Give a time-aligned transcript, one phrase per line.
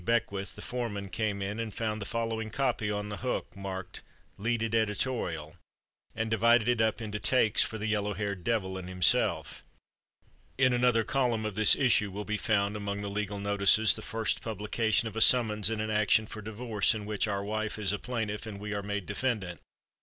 [0.03, 4.01] Beckwith, the foreman, came in, and found the following copy on the hook, marked
[4.35, 5.57] "Leaded Editorial,"
[6.15, 9.63] and divided it up into "takes" for the yellow haired devil and himself:
[10.57, 14.41] "In another column of this issue will be found, among the legal notices, the first
[14.41, 18.47] publication of a summons in an action for divorce, in which our wife is plaintiff
[18.47, 19.59] and we are made defendant.